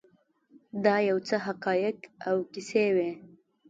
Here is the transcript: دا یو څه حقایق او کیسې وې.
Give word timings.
دا 0.85 0.95
یو 1.09 1.17
څه 1.27 1.35
حقایق 1.45 1.97
او 2.27 2.35
کیسې 2.53 2.85
وې. 2.95 3.11